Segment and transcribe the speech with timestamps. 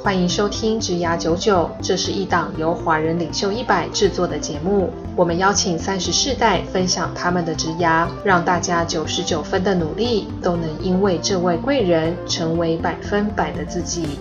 [0.00, 4.90] 欢迎收听《职涯九九》，这是一档由华人领袖一百制作的节目。
[5.14, 14.18] 我们邀请三十世代分享他们的职涯，让大家九十九分的努力都能因为这位贵人成为百分百的自己。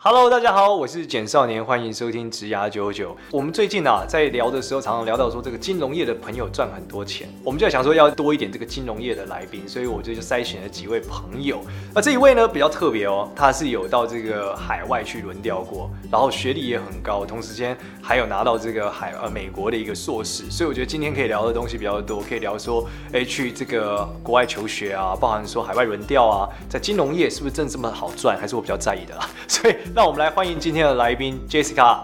[0.00, 3.16] Hello，大家好，我是简少年，欢迎收听职涯九九。
[3.32, 11.60] 我们最近啊，在聊的时候，常常聊到说这个金融业的朋友赚很多钱，我们就想说要多一点这个金融业的来宾，所以我就就筛选了几位朋友。
[11.92, 29.74] 那这一位呢比较特别哦，他是有到这个海外去轮调过，然后学历也很高，同时间还有拿到这个海呃美国的一个硕士，所以我觉得今天可以聊的东西比较多，可以聊说，哎，去这个国外求学啊，包含说海外轮调啊，在金融业是不是真的这么好赚，还是我比较在意的啦， 所以。
[29.94, 31.98] 那我们来欢迎今天的来宾 Jessica。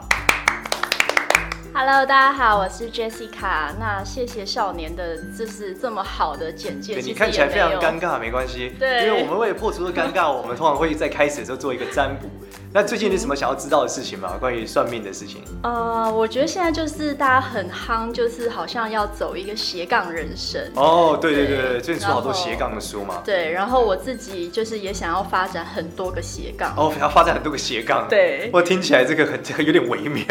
[1.72, 3.72] Hello，大家好，我是 Jessica。
[3.78, 6.96] 那谢谢少年的，就是这么好的简介。
[6.96, 8.74] 你看起来非常尴尬，没关系。
[8.78, 12.28] 对，因为我们为了破除这尴尬，我们通常会在开始的时候做一个占卜。
[12.76, 14.32] 那最近你有什么想要知道的事情吗？
[14.40, 15.40] 关于算命的事情？
[15.62, 20.60] 呃，我觉得现在就是大家很夯，就是好像要走一个斜杠人生。
[20.74, 23.22] 哦，对对对对，最近出好多斜杠的书嘛。
[23.24, 26.74] 对，然后我自己就是也想要发展很多个斜杠。
[26.76, 28.08] 哦，想要发展很多个斜杠。
[28.08, 28.50] 对。
[28.52, 30.24] 我听起来这个很这个有点微妙，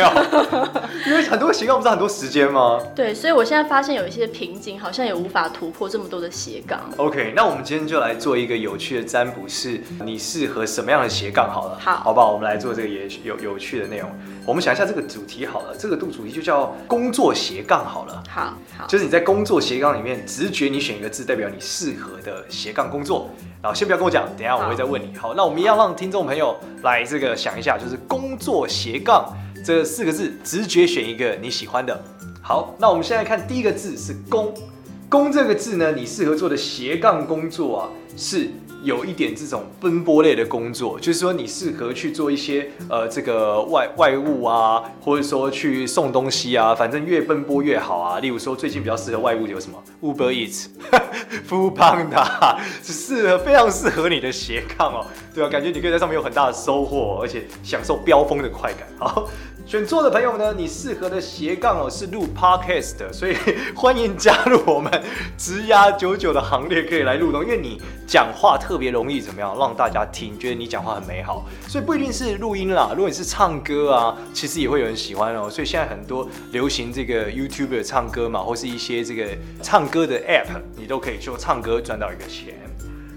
[1.08, 2.78] 因为很多个斜杠不是很多时间吗？
[2.94, 6.82] 对，所以我现在发现有一些瓶颈，好像也无法突破这么多的斜杠。
[6.98, 11.50] OK，那我们今天就来做一个有趣的占卜，是你适合什么样的斜杠？
[11.50, 12.33] 好了，好，好不好？
[12.34, 12.74] 我们来做。
[12.74, 14.10] 这个也有有趣的内容，
[14.48, 18.24] 我们想一下这个主题好了，这个度主题就叫工作斜杠好了。
[18.28, 23.30] 好，好，就是你在工作斜杠里面，直觉你选一个字，代表你适合的斜杠工作。
[23.62, 25.16] 然后先不要跟我讲，等一下我会再问你。
[25.16, 29.32] 好，好，那我们一样让听众朋友来这个想一下，就是工作斜杠
[29.64, 32.04] 这四个字，直觉选一个你喜欢的。
[32.42, 34.52] 好，那我们现在看第一个字是工，
[35.08, 38.50] 工这个字呢，你适合做的斜杠工作啊是。
[38.84, 48.20] 有一点这种奔波类的工作，就是说你适合去做一些呃这个外外务啊，或者说去送东西啊，反正越奔波越好啊。
[48.20, 50.68] 例如说最近比较适合外务有什么 Uber Eats、
[51.50, 58.88] Foodpanda， 是适合非常适合你的斜杠哦，对啊，感觉你可以在上面有很大的收获，而且享受飙风的快感。
[59.00, 59.28] 好。
[59.74, 63.36] 选错的朋友呢，你适合的斜杠哦是录 podcast 的，所以
[63.76, 65.04] 欢迎加入我们
[65.36, 75.50] 职压九九的行列，可以来录东，因为你讲话特别容易怎么样让大家听，觉得你讲话很美好，所以不一定是录音啦，如果你是唱歌啊，其实也会有人喜欢哦。
[75.50, 79.28] 所以现在很多流行这个 YouTuber 唱歌嘛，或是一些这个
[79.64, 82.54] 唱歌的 App，你都可以就唱歌赚到一个钱。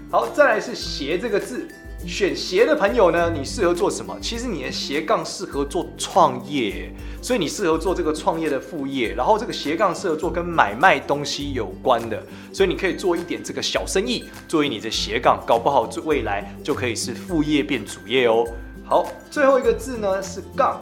[0.09, 1.67] 好，再来是斜这个字。
[2.07, 4.17] 选斜的朋友呢，你适合做什么？
[4.21, 6.89] 其实你的斜杠适合做创业，
[7.21, 9.13] 所以你适合做这个创业的副业。
[9.13, 12.23] 然后这个斜杠适合做跟买卖东西有关的，
[12.53, 18.47] 所以你可以做一点这个小生意，作为你的斜杠，搞不好未来就可以是副业变主业哦。
[18.85, 20.79] 好，最后一个字呢是杠。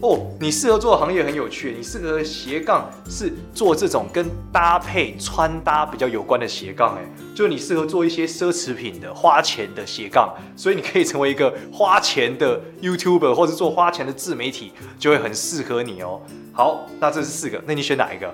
[0.00, 7.02] 哦，你适合做的行业很有趣，你适合斜杠是做这种跟搭配穿搭比较有关的斜杠，哎，
[7.34, 16.20] 就你适合做一些奢侈品的花钱的斜杠，所以你可以成为一个花钱的 YouTuber 或者做花钱的自媒体，就会很适合你哦。
[16.52, 18.32] 好，那这是四个，那你选哪一个？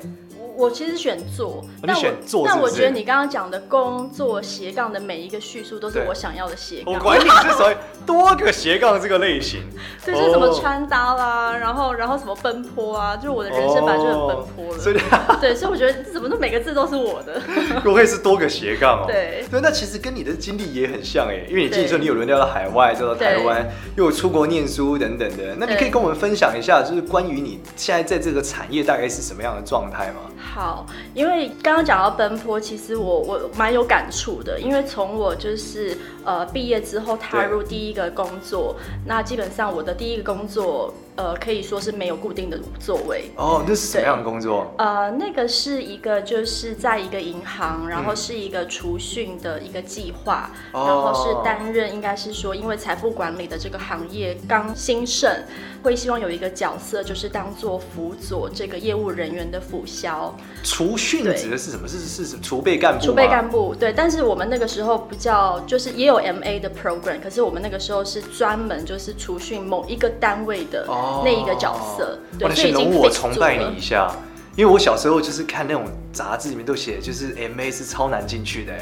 [0.57, 6.95] 我其实选做，但我选做，但我觉得你刚刚讲的工作斜杠的每一个叙述都是我想要的斜杠。
[6.95, 7.75] 我管你是属于
[8.07, 9.63] 多个斜杠这个类型，
[10.07, 14.79] 就是什么穿搭啦，然后然后什么奔波啊，就是我的人生本来就很奔波了。
[14.79, 14.97] 所以
[15.41, 17.41] 对，所以我觉得怎么都每个字都是我的。
[17.83, 19.05] 不会是多个斜杠哦。
[19.07, 25.55] 对对，那其实跟你的经历也很像哎，因为你经历说你有轮调到海外，再到台湾，又有出国念书等等的。
[25.59, 30.31] 那你可以跟我们分享一下，就是关于你现在在这个产业大概是什么样的状态吗？
[30.53, 40.95] 好，因为刚刚讲到奔波，其实我我蛮有感触的，因为从我就是呃毕业之后踏入第一个工作，那基本上我的第一个工作。
[41.17, 43.65] 呃，可以说是没有固定的座位哦。
[43.67, 44.75] 那是什么样的工作？
[44.79, 55.31] 呃，那个是一个，就是在一个银行，然后是一个储训的一个计划，嗯、然后是担任，应该是说，因为财富管理的这个行业刚兴盛，
[55.85, 60.35] 会希望有一个角色，就是当做辅佐这个业务人员的辅销。
[60.65, 61.87] 储训指的是什么？
[61.87, 63.05] 是是是储备干部？
[63.05, 70.85] 储备干部对，但是我们那个时候比较，就是也有 MA 的 program，可是我们那个时候是专门就是储训某一个单位的。
[70.89, 74.15] 哦那一个角色，对，那显容我崇拜你一下，
[74.57, 78.73] 因为我小时候就是看那种杂志里面都写，就是 MA 是超难进去的，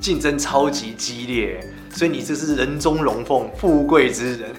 [0.00, 1.60] 竞争超级激烈，
[1.92, 4.50] 所以你这是人中龙凤，富贵之人，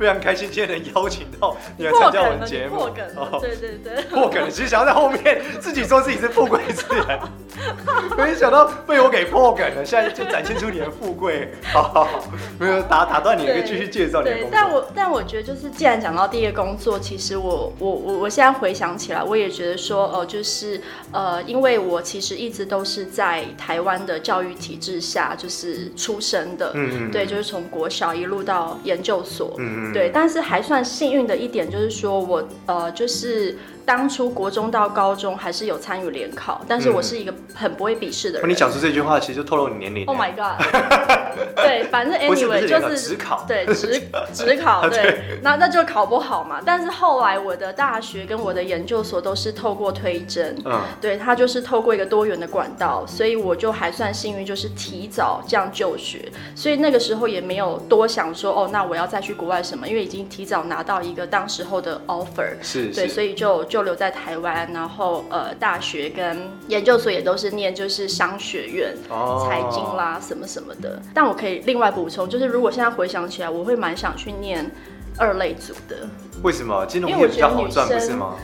[0.00, 2.76] 非常开心今天能邀请到 你来参加我们节目。
[2.76, 3.04] 破梗，
[3.38, 7.20] 对对对， 破梗了，其实想要在后面自己说自己是富贵之人。
[8.16, 11.52] 没想到被我给破梗了，现在就展现出你的富贵。
[11.64, 12.24] 好好好，
[12.58, 14.50] 没有打打断你，可以继续介绍你的工作。
[14.50, 20.80] 但我但我觉得就是，既然讲到第一个工作，其实我我我我现在回想起来，我也觉得说，哦、呃，就是
[21.12, 33.56] 呃，因为我其实一直都是在台湾的教育体制下就是出生的，嗯嗯，对，就是从国小一路到研究所，嗯嗯，对，但是还算幸运的一点就是说我呃就是。
[33.84, 38.48] 当初国中到高中还是有参与联考，但是我是一个很不会笔试的人。
[38.48, 40.04] 嗯、你讲出这句话，其实就透露你年龄。
[40.06, 40.60] Oh my god！
[41.56, 46.60] 对，反正 anyway 就是只考，对，只只 考，对，那那就考不好嘛。
[46.64, 63.80] 但是后来我的大学跟我的研究所都是透过推甄，嗯，对，他就是透过一个多元的管道，所以我就还算幸运，就是提早这样就学，所以那个时候也没有多想说哦，那我要再去国外什么，因为已经提早拿到一个当时候的 offer，是，对，所以就就。
[63.80, 69.48] 留在台湾，然后呃，大学跟研究所也都是念就是商学院、oh.
[69.48, 71.00] 财经啦什么什么的。
[71.14, 74.70] 但我可以另外补充，就是如果现在回想起来，我会蛮想去念
[75.16, 76.06] 二类组的。
[76.42, 76.84] 为什么？
[76.84, 78.36] 金融业比较好赚，不是吗？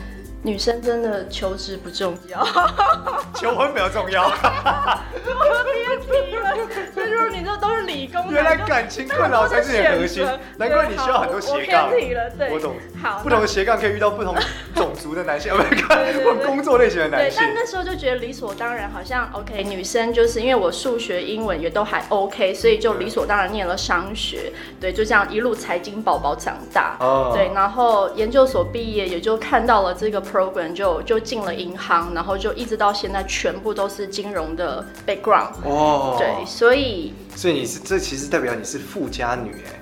[0.43, 2.43] 女生真的求职不重要，
[3.35, 4.29] 求婚比较重要。
[4.29, 6.55] 别提了，
[6.93, 10.25] 所以如果你这都是理工，原来感情困扰才是你的核心，
[10.57, 11.85] 难怪你需要很多斜杠。
[11.85, 12.75] 我偏题了，对，我懂。
[13.01, 14.35] 好，不同的斜杠可以遇到不同
[14.75, 16.13] 种族的男性， 不看
[16.45, 17.39] 工作类型的男性。
[17.39, 24.51] 对，但那时候就觉得理所当然，好像 OK，女生就是因为我数学、英文也都还 OK，所以就理所当然念了商学。
[24.79, 26.97] 对，就这样一路财经宝宝长大。
[26.99, 27.31] 哦。
[27.33, 30.21] 对，然后研究所毕业，也就看到了这个。
[30.27, 35.51] program 就就进了银行，然后就一直到现在，全部都是金融的 background。
[35.63, 39.79] 哦，对，所以所以你是这其实代表你是富家女哎，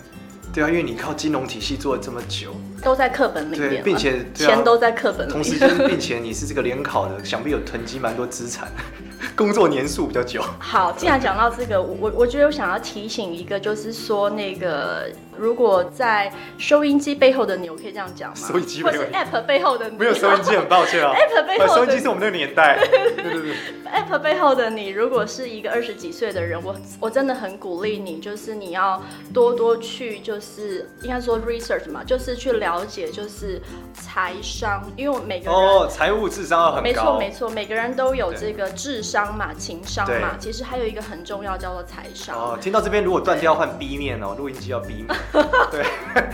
[0.54, 8.72] 对啊，因为你靠金融体系做了这么久，都在课本里面，并且钱都在课本里面，同时间并且你是这个联考的，想必有囤积蛮多资产，
[9.36, 10.42] 工作年数比较久。
[10.60, 15.10] 好，既然讲到这个，我我觉得我想要提醒一个，就是说那个。
[15.38, 18.36] 如果在收音机背后的你，我可以这样讲吗？
[18.36, 21.14] 收音机背后，或是 App 背后的你，没有收音机，很抱歉啊。
[21.16, 22.78] App 背后的收音机是我们那个年代。
[23.16, 23.56] 对对对。
[23.86, 29.02] App 背后的你，如果是一个二十几岁的人，我我真的很鼓励你，就是你要
[29.34, 33.62] 多多去，就是应该说 research 嘛，就是去了解，就是
[33.94, 36.82] 财商，因为每个人哦，财务智商要很高。
[36.82, 42.36] 没错没错，每个人都有这个智商嘛，情商嘛，其实还有一个很重要叫做财商。
[42.38, 45.08] 哦，听到这边如果断掉换 B 面哦，录音机要 B 面。
[45.72, 45.86] 对，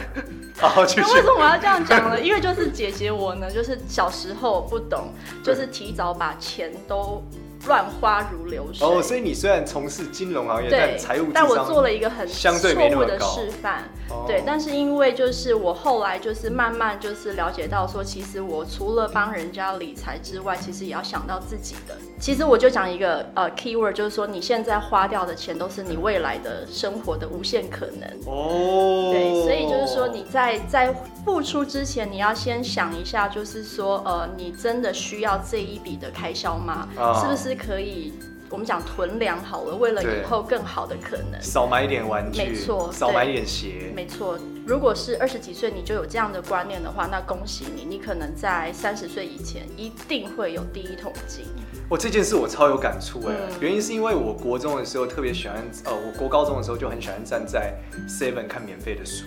[0.59, 1.01] 好，继续。
[1.01, 2.19] 那为什么我要这样讲呢？
[2.19, 7.23] 因为就是姐姐我呢，就是小时候不懂，就是提早把钱都。
[7.67, 13.83] 乱花如流水哦，所以你虽然从事金融行业，但财务但我做了一个很相对错误的示范。
[14.27, 21.95] 对，但是因为就是我后来就是慢慢就是了解到说，其实我除了帮人家理财之外，其实也要想到自己的。
[22.19, 28.09] 其实我就讲一个呃 keyword，就是说你现在花掉的钱都是你未来的生活的无限可能。
[28.25, 30.93] 哦，对，所以就是说你在在
[31.23, 36.87] 付出之前，你要先想一下，就是说呃，你真的需要这一笔的开销吗？
[37.21, 37.50] 是不是？
[37.51, 38.13] 是可以，
[38.49, 44.39] 我们讲囤粮好了，为了以后更好的可能，少买一点玩具，没错，少买一点鞋，没错。
[44.65, 51.43] 如果是二十几岁你就有这样的观念的话，那恭喜你，你可能在三十岁以前一定会有第一桶金。
[51.89, 57.73] 我这件事我超有感触哎，嗯、原因是因为我国中的时候特别喜欢，呃，我国高中的时候就很喜欢站在
[58.07, 59.25] Seven 看免费的书，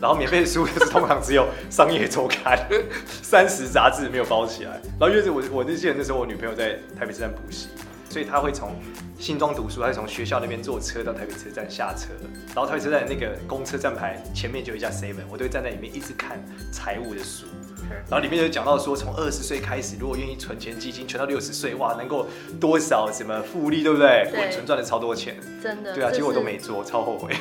[0.00, 2.58] 然后免费的书就是通常只有商业周刊、
[3.22, 7.68] 三十杂志没有包起来，然后因为我我我记得那时候我女朋友在台北车站补习。
[8.08, 8.74] 所以她会从
[9.18, 12.14] 新庄读书，她会从学校那边坐车到台北车站下车，
[12.54, 17.44] 然后台北车站那个公车站牌前面就有一家 seven，我都会站在里面一直看财务的书。
[18.08, 22.26] 然后里面就讲到说，从二十岁开始，如果愿意存钱基金，存到六十岁，哇，能够
[22.60, 24.28] 多少什么复利，对不对？
[24.32, 25.92] 对，存赚了超多钱，真的。
[25.92, 27.34] 对啊，结果都没做，超后悔。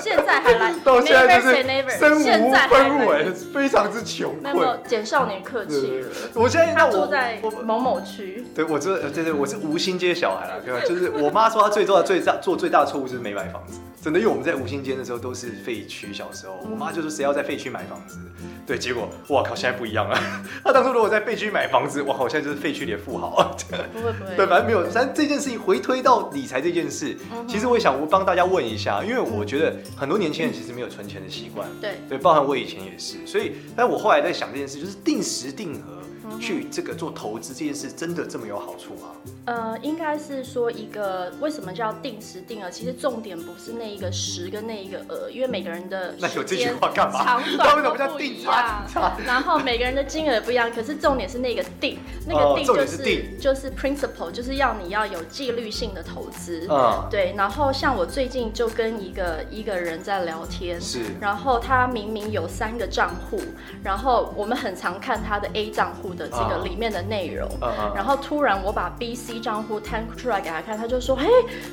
[0.00, 1.54] 现在还来， 到现在就是
[1.98, 4.56] 身无分文，哎，非常之穷困。
[4.56, 6.08] 没有，简少年客气了。
[6.34, 8.44] 我现在那我住在某某区。
[8.54, 10.80] 对，我这对对，我是吴兴街小孩啊，对吧？
[10.86, 13.78] 就是我妈说她最重要、最大做最大的错误就是没买房子。
[14.02, 18.18] 真的，因为我们在吴兴街的时候都是废区，小时候我妈就说谁要在废区买房子。
[18.66, 20.18] 对，结果哇靠，现在不一样啊。
[20.64, 23.54] 他当初如果在废区买房子，哇，好像就是废区里的富豪。
[23.92, 24.36] 不会不会。
[24.36, 24.84] 对，反正没有。
[24.92, 27.16] 但这件事情回推到理财这件事，
[27.48, 31.68] 其实我也想我帮大家问一下，因为我觉得很多年轻人其实没有存钱的习惯。
[31.80, 33.24] 对对，包含我以前也是。
[33.26, 35.93] 所以，但我后来在想这件事，就是定时定额。
[36.40, 39.08] 去这个做投资这件事，真的这么有好处吗？
[39.46, 42.70] 呃，应该是说一个为什么叫定时定额？
[42.70, 47.24] 其实重点不是那一个时跟那一个额，因为每个人的那有这句话干嘛？
[47.24, 48.84] 长短 都不一样。
[49.26, 56.66] 然后每个人的金额不一样，可是重点是那个定，那个定就是、哦、定就是 principle，就是要你要有纪律性的投资。
[56.70, 57.34] 嗯，对。
[57.36, 63.40] 然后像我最近就跟一个一个人在聊天，是，然后他明明有三个账户，
[63.82, 67.48] 然后我们很常看他的 A 账户的这个里面的内容，
[67.94, 71.26] 然后突然我把 B、C 账户摊出来给他看，他就说：“嘿，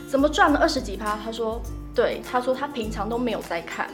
[0.10, 1.62] 怎么赚了二十几趴？”他说。
[1.94, 3.86] 对，他说他平常都没有在看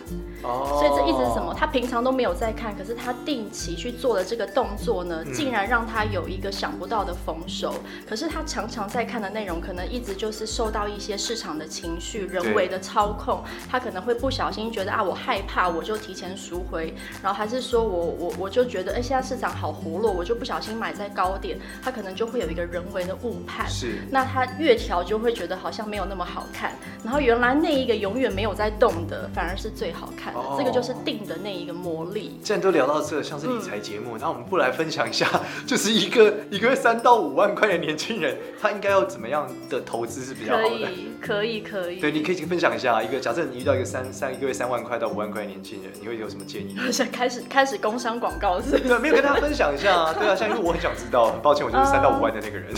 [0.44, 0.80] ，oh.
[0.80, 1.54] 所以这一直是什么？
[1.58, 7.74] 他平常都没有在看，可是他定期去做的这个动作呢，竟然让他有一个想不到的丰收。
[7.86, 13.42] 嗯、可是他常常在看的内容，可能一直就是受到一些市场的情绪、人为的操控。
[13.70, 23.70] 他可能会不小心觉得啊，我害怕，我就提前赎回，然后还是说我我我就觉得，哎，现在市场好活络，我就不小心买在高点，他可能就会有一个人为的误判。
[23.70, 26.74] 是，那他越调就会觉得好像没有那么好看。
[27.02, 27.78] 然后原来那。
[27.78, 30.38] 一个永远没有在动的，反而是最好看的。
[30.38, 32.40] Oh, 这个就是定的那一个魔力。
[32.44, 35.28] 既然都聊到这，像是理财节目，那、嗯、我们不来分享一下，
[35.66, 40.70] 就是一个一个月三到五万块的年轻人，他应该要怎么样的投资是比较好的？
[40.70, 42.00] 可以，可以，可以。
[42.00, 46.76] 对，你可以分享一下一个假设你遇到一个三三一个月三万块到五万块的年轻人，你会有什么建议？
[46.92, 48.78] 想 开始开始工商广告是？
[48.78, 50.14] 对，没有跟大家分享一下啊。
[50.20, 52.72] 对啊，像因为我很想知道，很抱歉，我就是三到五万的那个人。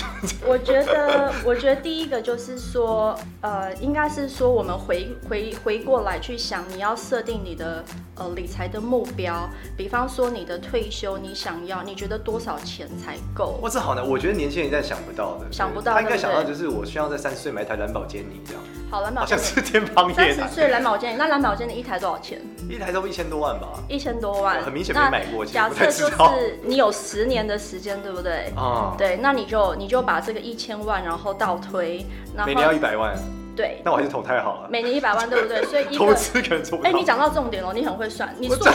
[0.47, 5.79] 我觉得，我觉得第一个就是说，呃，应该是说我们回回回。
[5.89, 7.83] 过来去想，你要设定你的
[8.15, 13.59] 呃理财的目标，比方说你的退休，你想要，你觉得多少钱才够？
[13.61, 18.61] 哇，这好难，我觉得年轻人现在想不到的，想不到，他应该想到就是我需要在三十岁买一台蓝宝坚尼这样。
[18.91, 20.35] 好，蓝宝好像是天方夜谭。
[20.35, 22.41] 三十岁蓝宝坚尼，那蓝宝坚尼一台多少钱？
[22.69, 23.67] 一台都一千多万吧。
[23.87, 25.45] 一千多万，很明显没买过。
[25.45, 28.51] 假设就是你有十年的时间，对不对？
[28.55, 32.05] 啊、嗯，对，那你就你就把这个一千万，然后倒推，
[32.35, 33.15] 然后每年要一百万。
[33.59, 34.69] 对，那我还是投太好了。
[34.69, 35.61] 每年一百万，对不对？
[35.65, 36.89] 所以一个 投资可能做不到。
[36.89, 38.71] 哎，你讲到重点了，你很会算，你数学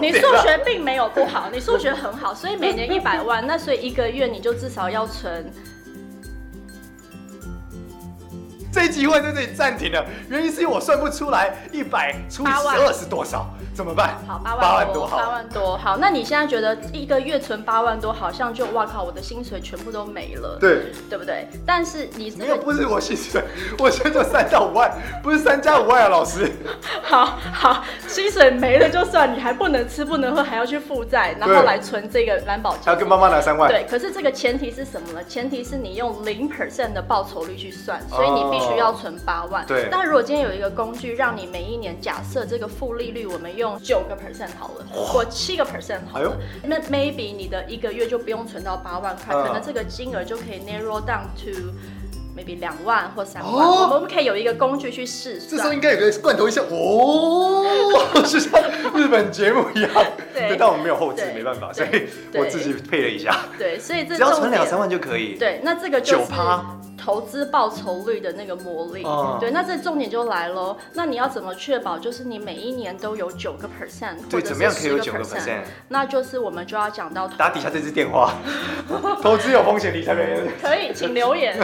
[0.00, 5.48] 你数学并没有不好，你数学很好，所以每年一百万，那所以一个月你就至少要存。
[8.74, 13.46] 这一集会在这里暂停了，原因是因为我算不出来一百除以十二是多少。
[13.72, 14.16] 怎么办？
[14.24, 15.76] 好，八万多，八万多。
[15.76, 21.48] 好，那你现在觉得一个月存八万多，好像就哇靠，我的薪水全部都没了，对，对不对？
[21.66, 23.42] 但是你没有，不是我薪水，
[23.80, 24.92] 我现在三到五万，
[25.24, 26.52] 不是三加五万啊，老师。
[27.02, 33.68] 好好，薪水没了就算，你还不能吃不能喝，还要去负债，然后来存这个蓝宝坚尼，还要跟妈妈拿三万。
[33.68, 35.24] 对，可是这个前提是什么呢？
[35.24, 39.64] 前提是你用零 percent 的报酬率去算，所以你必须要存八万。
[39.66, 39.88] 对。
[39.90, 51.72] 但如果今天有一个工具，让你每一年假设这个负利率，我们用九个 percent 好了，或七个 percent 好了，那 maybe 你的一个月就不用存到八万块，可能这个金额就可以 narrow down to
[52.36, 53.52] maybe 两万或三万。
[53.52, 55.50] 我们可以有一个工具去试算。
[55.50, 57.64] 这时候应该有个罐头一下哦，
[58.26, 58.60] 就像
[58.94, 59.90] 日本节目一样。
[60.34, 63.38] 对，但我们没有后置，没办法，所以我自己配了一下。
[63.56, 65.36] 对，所以这只要存两三万就可以。
[65.38, 66.32] 对，那这个就是
[67.04, 70.74] 投资报酬率的那个魔力，嗯、对，那这重点就来喽。
[70.94, 74.54] 那你要怎么确保，就是你每一年都有九个 percent，或者是十个 percent？
[74.54, 75.60] 对，怎么样可以有九个 percent？
[75.88, 78.32] 那就是我们就要讲到打底下这支电话，
[79.20, 81.58] 投资有风险，理财没人可以，请留言，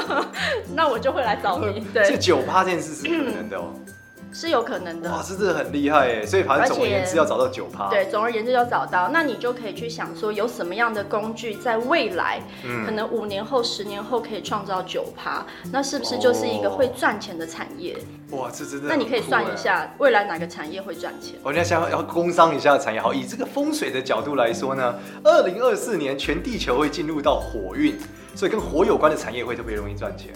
[0.76, 1.80] 那我就会来找你。
[1.94, 3.72] 对，这九趴这件事是可能的哦。
[3.74, 3.87] 嗯
[4.32, 6.26] 是有可能的，哇，这真的很厉害耶！
[6.26, 17.96] 所以反正总而言之要找到九趴，对，总而言之要找到，那你就可以去想说，有什么样的工具在未来，嗯，可能五年后、十年后可以创造九趴，那是不是就是一个会赚钱的产业？
[18.30, 21.34] 哇，这真的，那你可以算一下未来哪个产业会赚钱？
[21.42, 24.94] 我现在想要工商一下产业，好，以这个风水的角度来说呢，
[25.24, 27.98] 二零二四年全地球会进入到火运。
[28.34, 30.32] 所以跟火有关的产业会特别容易赚钱。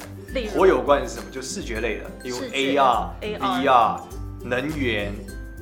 [0.55, 1.31] 火有关是什么？
[1.31, 4.01] 就视觉类的，例如 AR、VR、
[4.43, 5.13] 能源、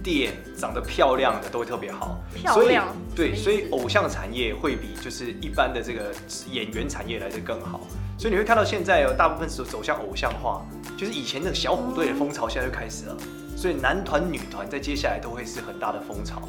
[0.02, 2.18] 电，长得漂亮的都会特别好。
[2.34, 2.86] 漂亮。
[3.14, 6.12] 对，所以偶像产业会比就是一般的这个
[6.50, 7.80] 演员产业来的更好。
[8.16, 10.64] 所以你会看到现在有大部分是走向偶像化，
[10.96, 13.16] 就是以前那个小虎队的风潮现在就开始了。
[13.56, 16.42] 所以男团、女团在接下来都会是很大的风潮，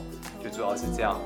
[0.43, 1.19] 就主要是这样。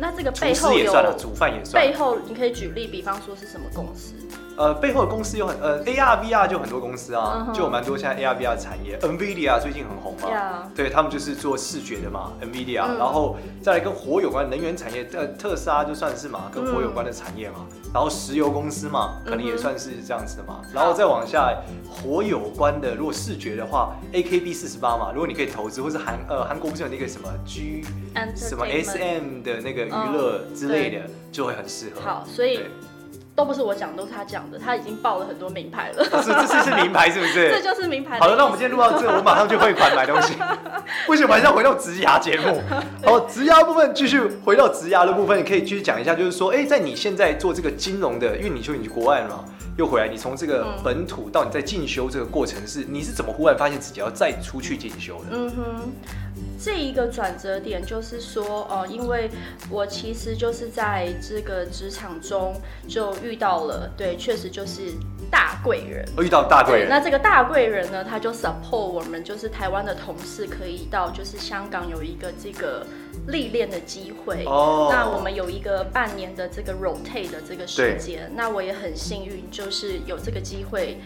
[0.00, 1.82] 那这个背后有，也算了，煮饭也算。
[1.84, 4.14] 背后你可以举例，比方说是什么公司？
[4.60, 7.54] 呃背后的公司有很呃 AR VR 就很多公司啊，uh huh.
[7.56, 21.56] 就有蛮多现在 AR VR 产业，NVIDIA 最近很红嘛.对他们就是做视觉的嘛，NVIDIA，、嗯、然后再来跟火有关能源产业，呃特斯拉就算是嘛，跟火有关的产业嘛，嗯、然后石油公司嘛，可能也算是这样子的嘛，嗯、然后再往下
[21.88, 27.82] 火有关的，如果视觉的话，AKB 四十八嘛，如果你可以投资，或是韩呃韩国不是有那个什么 G
[28.36, 32.02] 什么 SM 的那个娱乐之类的，嗯、就会很适合。
[32.02, 32.60] 好，所以。
[33.34, 34.58] 都不是我讲，都是他讲的。
[34.58, 36.04] 他已经报了很多名牌了。
[36.04, 37.48] 是，这是是名牌，是不是？
[37.54, 38.18] 这就是名牌。
[38.18, 40.34] 好了，那我们今天录到这，我马上就汇款买东西。
[41.08, 42.60] 为什么还是要回到职牙节目？
[43.04, 49.44] 好，职牙部分继续回到职牙的部分，你可以继续讲一下，就是说，哎，在你现在做这个金融的，因为你说你去国外了嘛，
[49.78, 55.26] 又回来，你从这个本土到你在进修这个过程是，你是怎么忽然发现自己要再出去进修的？
[55.30, 55.92] 嗯哼。
[56.58, 59.30] 这一个转折点就是说，哦、呃，因为
[59.70, 62.54] 我其实就是在这个职场中
[62.88, 64.92] 就遇到了，对，确实就是
[65.30, 66.06] 大贵人。
[66.18, 66.88] 遇到大贵人。
[66.88, 72.86] 那这个大贵人呢，他就 support 我们，就是台湾的同事可以到就是香港有一个这个
[73.28, 74.44] 历练的机会。
[74.46, 74.88] 哦。
[74.90, 80.98] 那我们有一个半年的这个 rotate 的这个时间，对那我也很幸运，就是有这个机会。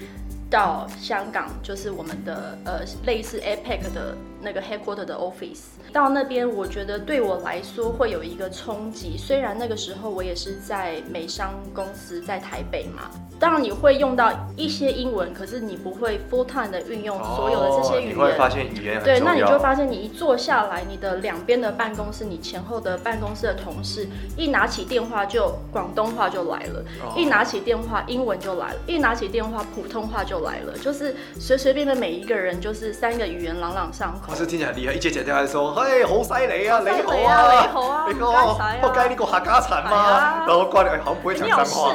[0.51, 4.15] 到香港就是我们的呃类似 APEC 的
[4.45, 9.17] 那个 headquarter 的 office，到那边我觉得对我来说会有一个冲击。
[9.17, 13.11] 虽然那个时候我也是在美商公司在台北嘛，
[13.41, 18.11] 当然你会用到一些英文，可是你不会 full time 的运用所有的这些语言。
[18.11, 19.19] 你会发现语言很重要。
[19.19, 26.85] 对，那你就会发现你一坐下来，你的两边的办公室，你前后的办公室的同事，一拿起电话就广东话就来了，
[27.17, 34.34] 一拿起电话英文就来了，一拿起电话普通话就来了，就是随随便便每一个人就是三个语言朗朗上口。
[34.35, 41.95] 是听起来很厉害，一接起电话就说：“嘿，好犀利啊，你好啊，你好啊，你好啊，我该你个客家产吗？”然后挂掉，哎，好不会讲脏话。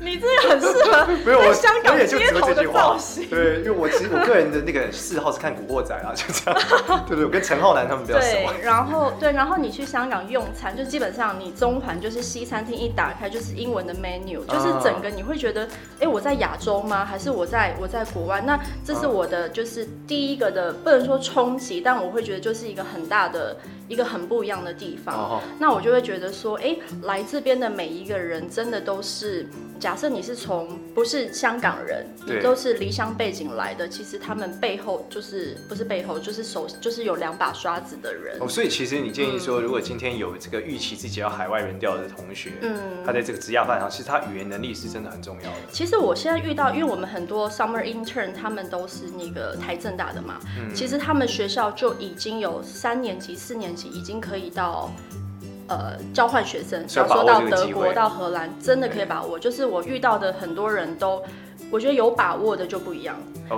[0.00, 3.28] 你真的很适合， 没有我香港街头的造型。
[3.28, 6.60] 对，因为我其实我个人的那个嗜好是看古惑仔啊，就这样。
[7.06, 8.30] 对对，我跟陈浩南他们比较熟。
[8.30, 15.66] 对，然后对，然后你去香港用餐，就基本上你中环就是西餐厅一打开就是英文的 menu，就是整个你会觉得，
[16.00, 17.04] 哎，我在亚洲吗？
[17.04, 18.40] 还是我在我在国外？
[18.40, 23.56] 那这是我的就是第一个的不能说冲击，但我会觉得就是一个很大的
[23.88, 25.14] 一个很不一样的地方。
[25.30, 25.42] Oh.
[25.58, 29.46] 那我就会觉得说，哎，来这边的每一个人真的都是，
[29.78, 38.36] 假设你是从不是香港人，你都是离乡背景来的，其实他们背后就是不是背后就是手就是有两把刷子的人。
[38.38, 42.74] 哦，oh, 所以其实你建议说，嗯、如果今天有这个预期自己要海外人调的同学，嗯，
[43.04, 45.56] 他在这个职涯发展上，其实他语言能力是真的很重要的。
[45.70, 54.90] 其实我现在遇到，因为我们很多 summer intern 他们都是那个台政大的嘛，嗯，其实他们学校就已经有三年级、四年级已经可以到。
[55.66, 59.38] 呃，交换学生，想说到德国、到荷兰，真的可以把握。
[59.38, 61.22] 就是我遇到的很多人都，
[61.70, 63.16] 我觉得有把握的就不一样。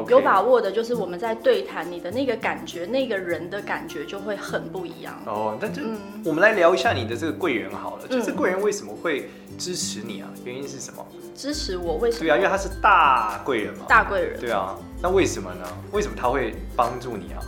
[0.09, 5.15] 有把握的，就是我们在对谈，你的那个感觉，那个人的感觉就会很不一样。
[5.27, 8.05] 哦，那就、嗯、我们来聊一下你的这个贵人好了。
[8.09, 10.29] 嗯、就是贵人为什么会支持你啊？
[10.45, 11.07] 原因是什么？
[11.35, 11.97] 支持我？
[11.97, 12.25] 为什么？
[12.25, 13.85] 对啊，因为他是大贵人嘛。
[13.89, 14.41] 大贵人。
[14.41, 15.65] 对啊，那为什么呢？
[15.93, 17.39] 为什么他会帮助你啊？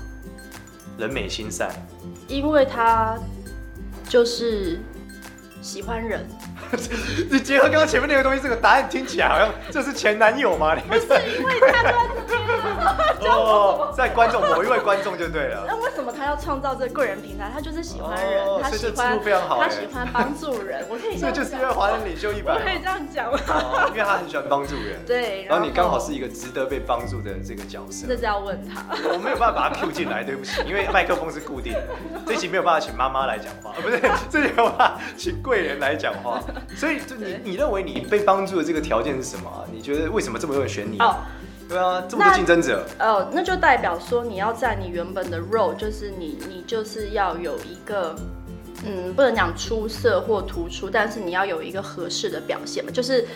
[0.97, 1.71] 人美心善。
[2.29, 3.19] 因为他。
[4.09, 4.81] 就是
[5.61, 6.27] 喜欢人。
[7.31, 10.77] 你结合刚刚前面那个东西，这个答案听起来好像这是前男友吗？
[10.89, 11.03] 不是，
[11.39, 11.93] 因为他在
[12.29, 12.48] 这边
[13.29, 15.65] 哦，在观众某一位观众就对了。
[15.67, 17.51] 那为什么他要创造这个贵人平台？
[17.53, 20.85] 他就是喜欢人，他喜欢非常好，他喜欢帮助人。
[20.89, 23.39] 我可以这就是因为华人领袖一百，我可以这样讲吗？
[23.89, 25.05] 因为他很喜欢帮助人。
[25.07, 28.07] 对，然后你刚好是一个值得被帮助的这个角色。
[28.07, 31.83] 这是要问他，我没有办法把他 Q 进来，对不起，因为麦克风是固定的，
[32.27, 36.41] 这期没有办法请妈妈来讲话，不是， 这里没有办法请贵人来讲话。
[36.77, 39.65] 所以，就你你认为你被帮助的这个条件是什么？
[39.73, 40.99] 你觉得为什么这么多人选你？
[40.99, 41.17] 哦，
[41.69, 42.87] 对啊，这么多竞争者。
[42.99, 48.17] 哦，那就代表说你要在你原本的 role，就是你，你就是要有一个，
[48.87, 53.27] 嗯，不能讲出色或突出，但是你要有一个合适的表现嘛，就是。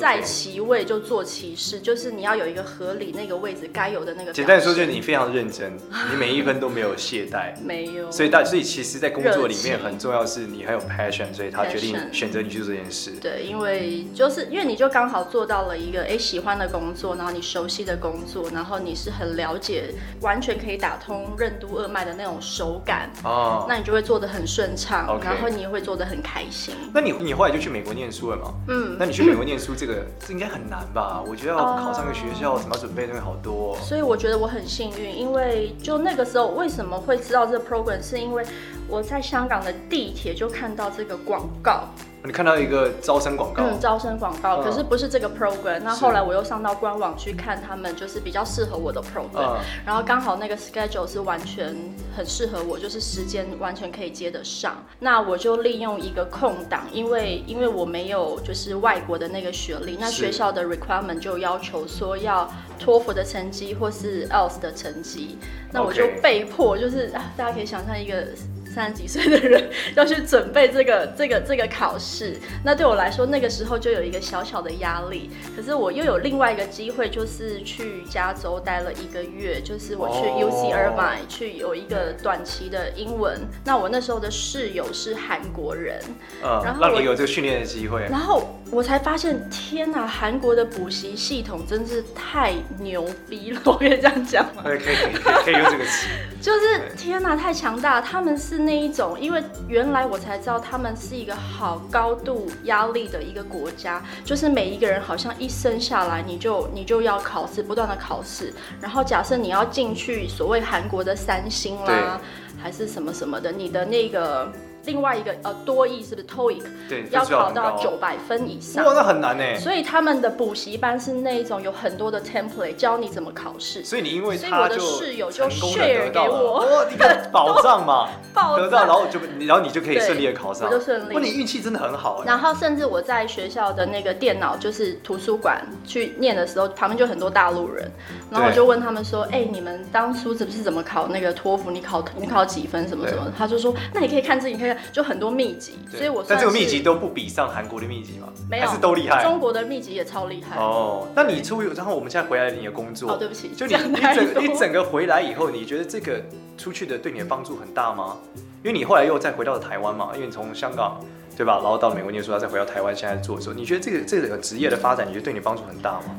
[0.00, 4.32] 在其位就做其事，就是你要有一个合理那个位置该有的那个。
[4.32, 5.76] 简单说，就是你非常认真，
[6.10, 8.10] 你每一分都没有懈怠，没有。
[8.10, 13.12] 所以大，所以其实，在工作里面很重要是你很有 passion，所以他决定选择你去做这件事。
[13.20, 26.74] 对，因为就是因为你就刚好做到了一个哎喜欢的工作，然后你熟悉的工作，然后你是很了解，完全可以打通任督二脉的那种手感哦，那你就会做的很顺畅，然后你也会做的很开心。
[26.92, 28.54] 那你你后来就去美国念书了吗？
[28.68, 29.72] 嗯，那你去美国念书。
[29.74, 31.22] 这个这应该很难吧？
[31.26, 33.76] 我觉得要考上个学校，什么准备东西好多。
[33.78, 38.44] 所以我觉得我很幸运，因为就那个时候为什么会知道这个 program，是因为
[38.88, 41.88] 我在香港的地铁就看到这个广告，
[42.26, 45.80] 你看到一个招生广告，嗯，招生广告，嗯、可是不是这个 program。
[45.80, 51.76] 那后来我又上到官网去看他们，就是比较适合我的 program，、嗯、然后刚好那个 schedule 是完全
[52.16, 54.74] 很适合我，就是时间完全可以接得上。
[55.00, 65.36] 那我就利用一个空档，因为因为我没有就是外国的那个学历，那学校的 requirement 就要求说要托福的成绩或是 IELTS 的成绩，
[65.70, 68.28] 那我就被迫就是啊，大家可以想象一个。
[68.74, 75.30] 三十几岁的人要去准备这个 这个这个考试，那对我来说，那个时候就有一个小小的压力。
[75.54, 83.40] 可是我又有另外一个机会，就是去加州待了一个月，就是我去 UC Irvine 去有一个短期的英文。
[83.64, 86.00] 那我那时候的室友是韩国人，
[86.42, 88.02] 嗯，然后让你有这个训练的机会。
[88.10, 94.62] 然后我才发现，天哪，韩国的补习系统真是太牛逼了，我可以这样讲吗？
[94.64, 94.96] 可以可以
[95.44, 96.08] 可以用这个词。
[96.42, 98.02] 就是天哪，太强大！
[98.02, 108.52] 他们是那一种，因为原来我才知道他们是一个好高度压力的一个国家，就是每一个人好像一生下来你就你就要考试，不断的考试。
[108.80, 112.20] 然后假设你要进去所谓韩国的三星啦，
[112.62, 114.50] 还是什么什么的，你的那个。
[114.84, 116.62] 另外一个呃多益是不是 TOEIC？
[116.88, 118.84] 对，要考到九百分以上。
[118.84, 119.58] 哇，那很难呢。
[119.58, 123.84] 所以他们的补习班是那一种有很多的 template 教你怎么考试。
[123.84, 131.14] 所以你因为所以我的室友就 share 给我，哦，一个保障嘛， 保得到，然后就然后你就可以顺利的考上，我就顺利。
[131.14, 132.22] 哇，你运气真的很好。
[132.24, 137.90] 然后甚至我在学校的那个电脑就是图书馆去念的时候，旁边就很多大陆人，
[138.30, 141.70] 然后我就问他们说，哎、欸，你们当初是不是怎么考那个托福？
[141.70, 143.32] 你考你考几分什么什么？
[143.36, 145.78] 他就说，那你可以看这，你可以看，就很多秘籍。
[145.90, 148.28] 所以我但这个秘籍都不比上韩国的秘籍吗？
[148.50, 149.22] 没有，还是都厉害。
[149.22, 151.08] 中国的秘籍也超厉害哦。
[151.14, 156.20] 那你出，然后我们现在回来你的工作，哦，对不起，就你你整你整个回来以后，你觉得这个
[156.58, 158.16] 出去的对你的帮助很大吗？
[158.62, 161.00] 因为你后来又再回到了台湾嘛，因为你从香港
[161.36, 166.16] 对吧，然后到美国念书，再回到台湾现在做的时候，你觉得这个这个职业的发展，你觉得对你帮助很大吗？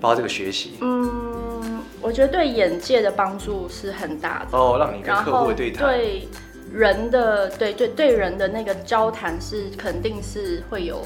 [0.00, 5.88] 包括这个学习，嗯，我觉得对眼界的帮助是很大的哦，让你跟客户的对谈。
[5.88, 6.28] 对。
[6.72, 11.04] 人的对对对人的那个交谈是肯定是会有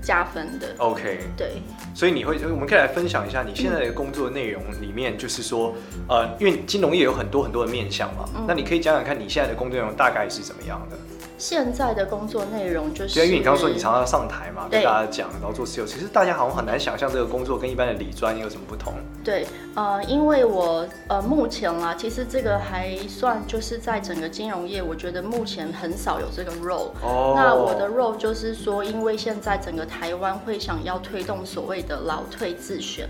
[0.00, 0.68] 加分的。
[0.78, 1.62] OK，对，
[1.94, 5.74] 所以你会，我们可以来分享一下你现在的工作内容里面，就是说，
[6.08, 10.96] 呃，因为金融业有很多很多的面向嘛，嗯、那你可以讲讲看你现在的工作内容大概是怎么样的？
[11.40, 18.92] 现在的工作内容就是，因为你刚刚说你常常上台嘛，跟大家讲，然后做 sales，其实大家好像很难想象这个工作跟一般的理专有什么不同。
[19.24, 26.90] 对，呃，因为我呃目前啦，其实这个还算就是在整个金融业，我觉得目前很少有这个 role。
[27.02, 27.32] 哦。
[27.34, 33.08] 那我的 role 就是说，因为现在整个台湾会想要推动所谓的老退自选。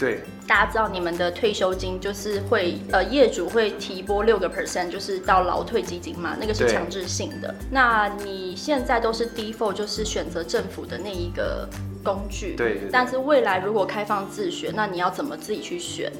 [0.00, 7.54] 对，大家知道你们的退休金就是会呃业主会提拨六个 percent，就是到劳退基金嘛，那个是强制性的。
[7.70, 11.68] 那你现在都是 default，就是选择政府的那一个
[12.02, 12.54] 工具。
[12.56, 12.88] 对，对，对。
[12.90, 16.10] 但是未来如果开放自选，那你要怎么自己去选？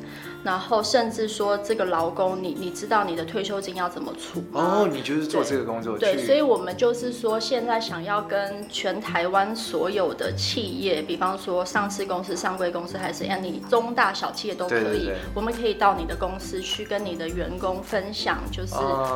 [0.42, 5.98] 然后甚至说这个劳工，你你知道你的退休金要怎么出哦，你就是做这个工作。
[5.98, 18.74] 对，所以我们就是说，现在想要跟全台湾所有的企业，比方说上市公司、上柜公司，还是让你中大小企业都可以，对对对，我们可以到你的公司去跟你的员工分享，就是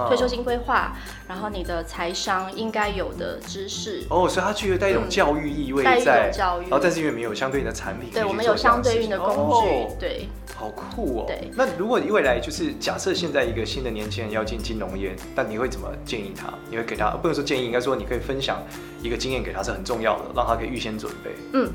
[0.09, 0.97] 退休金规划，哦、
[1.29, 4.05] 然后你的财商应该有的知识。
[4.11, 6.65] 哦，所以它具有带一种教育意味在，带、嗯、一种教育。
[6.65, 10.29] 然后，但是因为没有相对应的产品，对，我们有相对应的工具，哦、对。
[10.57, 11.25] 好酷哦！
[11.27, 16.53] 对，那如果你未来就是假设现在一个新的年轻人要进金融业，但你会怎么建议他？
[16.71, 18.63] 你会给他不能说建议，应该说你可以分享
[19.03, 21.31] 一个经验给他是很重要的，让他可以预先准备。
[21.53, 21.71] 嗯。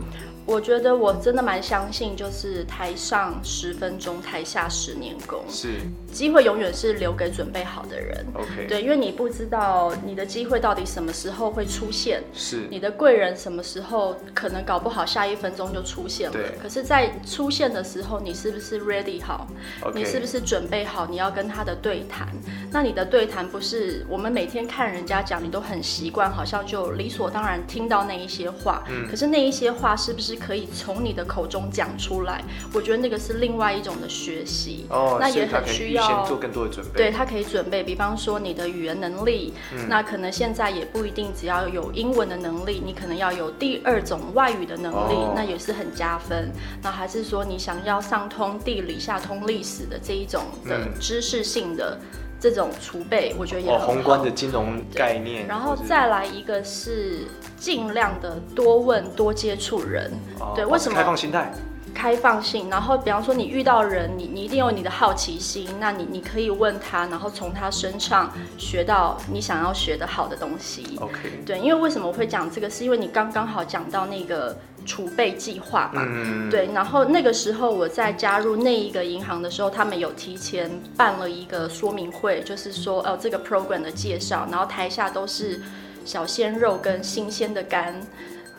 [0.45, 5.43] 我觉得我真的蛮相信，就是台上十分钟，台下十年功。
[5.47, 5.75] 是，
[6.11, 8.25] 机会永远是留给准备好的人。
[8.33, 12.23] OK，对，因为你不知道你的机会到底什么时候会出现。
[12.33, 16.33] 是，你的贵人什么时候可能搞不好下一分钟就出现了。
[16.33, 16.57] 对。
[16.59, 19.47] 可是，在出现的时候，你是不是 ready 好
[19.83, 19.93] ？Okay.
[19.93, 21.05] 你是不是准备好？
[21.05, 22.27] 你要跟他的对谈。
[22.71, 28.83] 那你的对谈不是我们每天看人家讲，你都很习惯，好像就理所当然听到那一些话。
[28.89, 29.07] 嗯。
[29.07, 30.39] 可是那一些话是不是？
[30.39, 32.41] 可以从你的口中讲出来，
[32.73, 34.85] 我觉得那个是另外一种的学习。
[34.89, 36.91] 哦，那也很需要先做更多的准备。
[36.93, 46.49] 对，他可以准备，比方说你的语言能力，嗯，那可能现在也不一定只要有英文的能力，你可能要有第二种外语的能力，哦，那也是很加分。
[46.81, 51.99] 那还是说你想要上通地理、下通历史的这一种的知识性的
[52.39, 53.85] 这种储备，我觉得也很好。
[53.85, 55.45] 哦，宏观的金融概念。
[55.47, 57.27] 然后再来一个是。
[57.59, 60.95] 尽量的多问多接触人，哦，对，为什么？
[60.95, 61.51] 开放心态，
[61.99, 70.97] 开放性，然后比方说你遇到人，你你一定有你的好奇心，那你你可以问他，然后从他身上学到你想要学的好的东西。
[71.01, 85.61] OK，对，因为为什么我会讲这个，是因为你刚刚好讲到那个储备计划嘛，嗯，对，然后那个时候我在加入那一个银行的时候，他们有提前办了一个说明会，就是说哦这个 program 的介绍，然后台下都是
[86.05, 88.01] 小鲜肉跟新鲜的肝。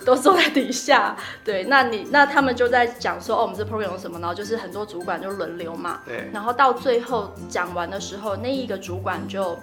[0.07, 9.59] 都坐在底下，对，那你那他们就在讲说，哦，我们这 program 有什么，然后就是很多主管就轮流嘛，对，然后到最后讲完的时候，那一个主管就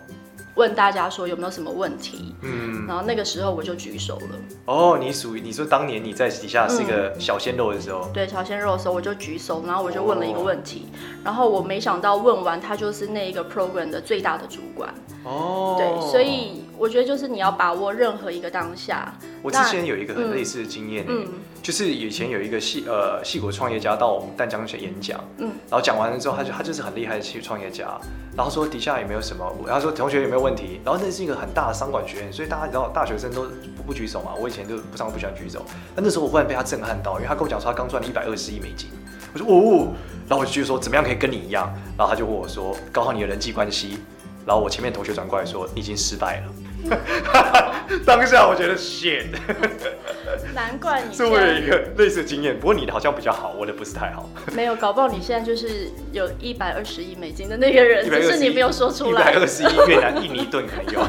[0.56, 4.40] 问大家说有没有什么问题，嗯，然后那个时候我就举手了。
[4.66, 16.67] 哦，你属于你说当年你在底下是一个小鲜肉的时候，嗯，对，小鲜肉的时候我就举手，然后我就问了一个问题，哦，然后我没想到问完他就是那一个 program 的最大的主管，哦，对，所以。
[16.78, 19.12] 我觉得就是你要把握任何一个当下。
[19.42, 21.28] 我之前有一个很类似的经验，嗯，
[21.62, 28.00] 就是以前有一个戏呃戏骨创业家到我们淡江去演讲，嗯，然后讲完了之后，他就他就是很厉害的矽创业家，
[28.36, 33.44] 然后说底下有没有什么，然后说同学有没有问题，然后那是一个很大的商管学院，所以大家知道大学生都
[33.76, 38.90] 不不举手嘛，我以前就不常不喜欢举手，但那时候我忽然被他震撼到，因为他跟我讲说他刚赚了一百二十亿美金，
[39.34, 39.88] 我说哦，
[40.28, 43.98] 然后我就说怎么样可以跟你一样，然后他就问我说搞好你的人际关系，
[44.46, 46.54] 然后我前面同学转过来说你已经失败了。
[48.06, 49.26] 当下我觉得 shit，
[50.54, 54.30] 难怪你是我有一个类似的经验，不过你的好像比较好，我的不是太好。
[54.54, 59.22] 没有，搞不好你现在就是有一百二十亿美金的那个人，只是你没有说出来。
[59.22, 61.02] 一百二十亿越南印尼盾可能有。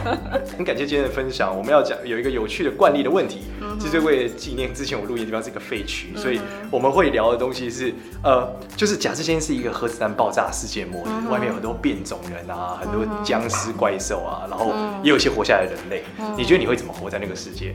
[0.57, 3.43] 很感谢今天的分享，我们要讲有一个有趣的惯例的问题，
[3.79, 16.03] 就是为了纪念之前我录音的地方是一个废墟，所以我们会聊的东西是呃，就是假设今天是一个核子弹爆炸世界末日，外面有很多变种人啊，很多僵尸怪兽啊，然后也有一些活下来的人类，
[16.37, 17.75] 你觉得你会怎么活在那个世界？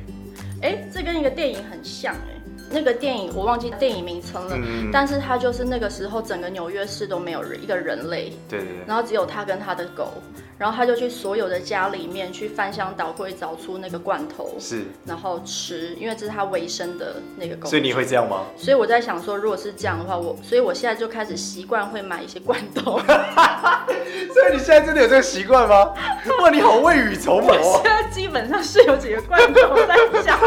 [0.61, 2.41] 哎、欸，这跟一个电影很像哎、欸，
[2.73, 10.09] 那个电影我忘记电影名称了，嗯、但是他就是那个时候整个纽约市都没有人一个人类，对对对，然后只有他跟他的狗。
[10.55, 17.67] 然后他就去所有的家里面去翻箱倒柜找出那个罐头，是，然后吃，因为这是他维生的那个狗。
[17.67, 18.43] 所以你会这样吗？
[18.55, 22.97] 所以我在想说，如果是这样的话，我，所以我现在就开始习惯会买一些罐头。
[24.31, 25.91] 所以你现在真的有这个习惯吗？
[26.39, 27.59] 哇，你好未雨绸缪哦！
[27.63, 30.37] 我 现在基本上是有几个罐头在家。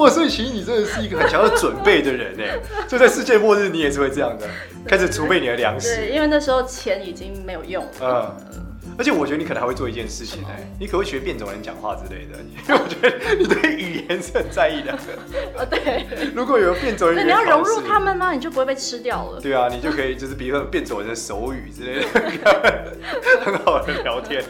[0.02, 2.58] 哇，所以其实你真的是一个很想要准备的人哎，
[2.88, 4.46] 就在世界末日你也是会这样的，
[4.86, 5.94] 开始储备你的粮食。
[5.96, 8.34] 对，因为那时候钱已经没有用了。
[8.48, 8.49] 嗯。
[9.00, 12.36] 而且我觉得你可能还会做一件事情哎，你可不可以学变种人讲话之类的？
[12.38, 14.92] 因 为我觉得你对语言是很在意的。
[14.92, 16.04] 啊， 对。
[16.34, 18.32] 如果有变种人，那你要融入他们吗？
[18.32, 19.40] 你就不会被吃掉了。
[19.40, 22.92] 对啊，你就可以就是比如说变种人的手语之类的，
[23.40, 24.44] 很好的聊天。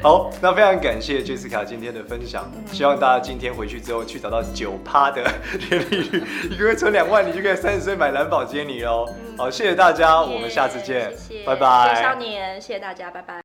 [0.00, 5.20] 好，那非常感谢 Jessica 今天的分享，希望大家今天回去之后去找到九趴的
[5.68, 9.04] 年利率，一个月存两万，你就可以三十岁买蓝宝坚尼哦。
[9.36, 11.12] 好，谢谢大家，我们下次见，
[11.44, 11.88] 拜拜。
[11.88, 13.32] 谢谢少年，谢谢大家，拜拜。